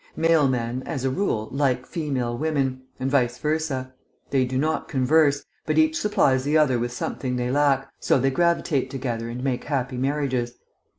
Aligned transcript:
Male 0.15 0.47
men 0.47 0.81
as 0.87 1.05
a 1.05 1.11
rule, 1.11 1.47
like 1.51 1.85
female 1.85 2.35
women, 2.35 2.81
and 2.99 3.11
vice 3.11 3.37
versa; 3.37 3.93
they 4.31 4.45
do 4.45 4.57
not 4.57 4.87
converse, 4.87 5.43
but 5.67 5.77
each 5.77 5.95
supplies 5.95 6.43
the 6.43 6.57
other 6.57 6.79
with 6.79 6.91
something 6.91 7.35
they 7.35 7.51
lack, 7.51 7.87
so 7.99 8.17
they 8.17 8.31
gravitate 8.31 8.89
together 8.89 9.29
and 9.29 9.43
make 9.43 9.65
happy 9.65 9.97
marriages. 9.97 10.55